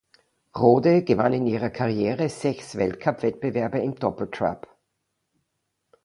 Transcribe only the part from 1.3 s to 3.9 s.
in ihrer Karriere sechs Weltcup-Wettbewerbe